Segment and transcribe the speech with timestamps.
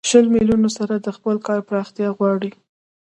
[0.09, 2.51] شلو میلیونو سره د خپل کار پراختیا غواړي